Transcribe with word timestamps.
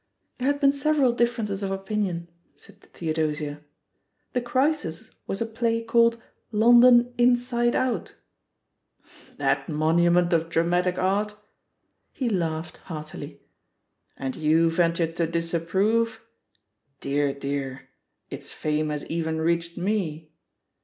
"There 0.39 0.47
had 0.51 0.59
been 0.59 0.71
several 0.71 1.11
differences 1.11 1.61
of 1.61 1.69
opin 1.71 2.07
ion,'' 2.07 2.27
said 2.55 2.81
Theodosia; 2.81 3.61
"the 4.33 4.41
crisis 4.41 5.11
was 5.27 5.41
a 5.43 5.45
play 5.45 5.83
called 5.83 6.19
London 6.51 7.13
Inside 7.19 7.75
Out/* 7.75 8.15
"That 9.37 9.69
monument 9.69 10.33
of 10.33 10.49
dramatic 10.49 10.97
art?" 10.97 11.35
He 12.11 12.29
laughed 12.29 12.77
heartily. 12.85 13.41
"And 14.17 14.35
you 14.35 14.71
ventured 14.71 15.15
to 15.17 15.27
dis 15.27 15.53
approve? 15.53 16.19
Dear, 16.99 17.31
dearl 17.31 17.81
Its 18.31 18.51
fame 18.51 18.89
has 18.89 19.05
even 19.05 19.39
reached 19.39 19.77
me. 19.77 20.31